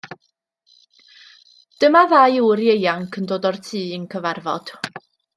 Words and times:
Dyma 1.83 2.01
ddau 2.13 2.39
ŵr 2.45 2.61
ieuanc 2.67 3.19
yn 3.21 3.27
dod 3.31 3.45
o'r 3.49 3.59
tŷ 3.67 3.83
i'n 3.99 4.09
cyfarfod. 4.15 4.73